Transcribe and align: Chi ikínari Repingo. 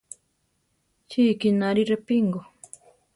Chi 1.09 1.21
ikínari 1.33 1.83
Repingo. 1.91 2.39